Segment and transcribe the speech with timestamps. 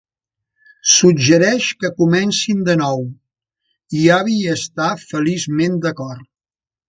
[0.91, 3.05] Suggereix que comencin de nou,
[3.99, 6.27] i Abby hi està feliçment d'acord.